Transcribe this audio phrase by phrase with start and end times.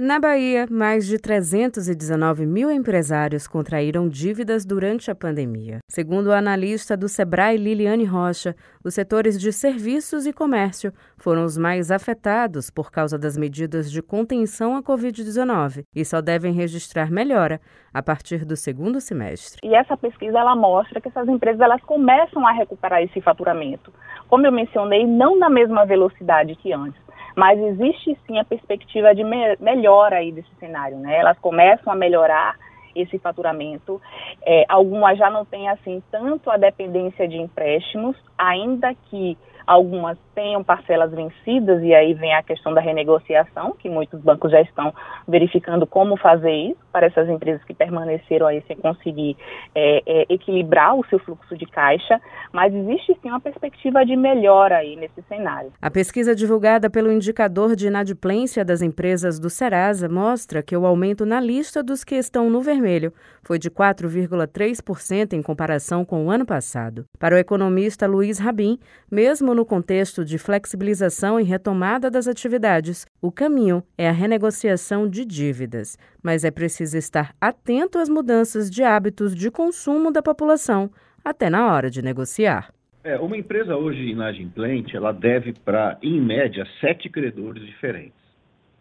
[0.00, 5.80] Na Bahia, mais de 319 mil empresários contraíram dívidas durante a pandemia.
[5.90, 11.58] Segundo o analista do Sebrae Liliane Rocha, os setores de serviços e comércio foram os
[11.58, 17.60] mais afetados por causa das medidas de contenção à Covid-19 e só devem registrar melhora
[17.92, 19.58] a partir do segundo semestre.
[19.64, 23.92] E essa pesquisa ela mostra que essas empresas elas começam a recuperar esse faturamento.
[24.28, 27.07] Como eu mencionei, não na mesma velocidade que antes
[27.38, 31.18] mas existe sim a perspectiva de me melhora aí desse cenário, né?
[31.18, 32.56] Elas começam a melhorar
[32.96, 34.02] esse faturamento.
[34.44, 40.64] É, algumas já não têm assim tanto a dependência de empréstimos, ainda que algumas tenham
[40.64, 44.94] parcelas vencidas, e aí vem a questão da renegociação, que muitos bancos já estão
[45.26, 49.36] verificando como fazer isso para essas empresas que permaneceram aí sem conseguir
[49.74, 52.20] é, é, equilibrar o seu fluxo de caixa,
[52.52, 55.72] mas existe sim uma perspectiva de melhora aí nesse cenário.
[55.82, 61.26] A pesquisa divulgada pelo indicador de inadimplência das empresas do Serasa mostra que o aumento
[61.26, 66.46] na lista dos que estão no vermelho foi de 4,3% em comparação com o ano
[66.46, 67.04] passado.
[67.18, 68.78] Para o economista Luiz Rabin,
[69.10, 75.24] mesmo no contexto de flexibilização e retomada das atividades, o caminho é a renegociação de
[75.24, 80.88] dívidas, mas é preciso estar atento às mudanças de hábitos de consumo da população,
[81.24, 82.72] até na hora de negociar.
[83.02, 88.27] É, uma empresa hoje inadimplente, ela deve para, em média, sete credores diferentes.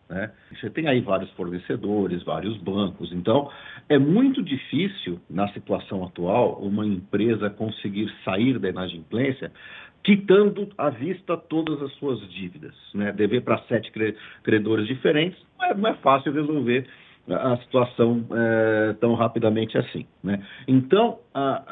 [0.10, 0.32] Né?
[0.52, 3.50] Você tem aí vários fornecedores, vários bancos, então
[3.90, 9.52] é muito difícil, na situação atual, uma empresa conseguir sair da inadimplência
[10.04, 12.74] quitando à vista todas as suas dívidas.
[12.94, 13.12] Né?
[13.12, 13.92] Dever para sete
[14.44, 16.88] credores diferentes não é, não é, fácil resolver
[17.30, 20.06] a situação é, tão rapidamente assim.
[20.24, 20.42] Né?
[20.66, 21.64] Então, a,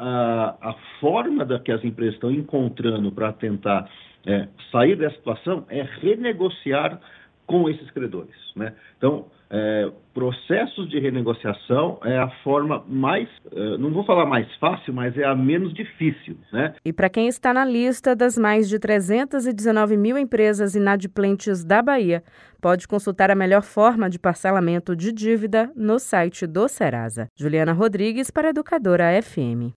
[0.60, 3.90] a, a forma da que as empresas estão encontrando para tentar
[4.26, 7.00] é, sair dessa situação é renegociar
[7.46, 8.36] com esses credores.
[8.56, 8.74] Né?
[8.98, 14.94] Então, é, processos de renegociação é a forma mais, é, não vou falar mais fácil,
[14.94, 16.38] mas é a menos difícil.
[16.52, 16.74] Né?
[16.84, 22.24] E para quem está na lista das mais de 319 mil empresas inadimplentes da Bahia,
[22.62, 27.28] pode consultar a melhor forma de parcelamento de dívida no site do Serasa.
[27.36, 29.74] Juliana Rodrigues para Educadora FM.